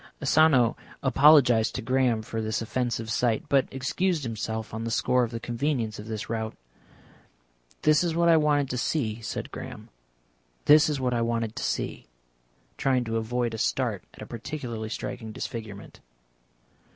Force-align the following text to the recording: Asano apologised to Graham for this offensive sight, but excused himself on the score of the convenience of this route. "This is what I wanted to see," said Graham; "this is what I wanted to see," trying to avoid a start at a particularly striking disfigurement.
Asano 0.19 0.75
apologised 1.03 1.75
to 1.75 1.81
Graham 1.83 2.23
for 2.23 2.41
this 2.41 2.59
offensive 2.59 3.07
sight, 3.11 3.43
but 3.49 3.67
excused 3.69 4.23
himself 4.23 4.73
on 4.73 4.83
the 4.83 4.89
score 4.89 5.23
of 5.23 5.29
the 5.29 5.39
convenience 5.39 5.99
of 5.99 6.07
this 6.07 6.27
route. 6.27 6.57
"This 7.83 8.03
is 8.03 8.15
what 8.15 8.27
I 8.27 8.35
wanted 8.35 8.67
to 8.71 8.79
see," 8.79 9.21
said 9.21 9.51
Graham; 9.51 9.89
"this 10.65 10.89
is 10.89 10.99
what 10.99 11.13
I 11.13 11.21
wanted 11.21 11.55
to 11.55 11.63
see," 11.63 12.07
trying 12.77 13.03
to 13.03 13.17
avoid 13.17 13.53
a 13.53 13.59
start 13.59 14.03
at 14.15 14.23
a 14.23 14.25
particularly 14.25 14.89
striking 14.89 15.31
disfigurement. 15.33 15.99